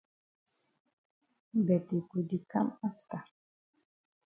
But 1.65 1.81
dey 1.87 2.01
go 2.09 2.19
di 2.29 2.37
kam 2.51 2.67
afta. 2.87 3.17